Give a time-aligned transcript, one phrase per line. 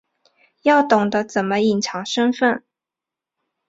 [0.63, 2.63] 要懂得怎么隐藏身份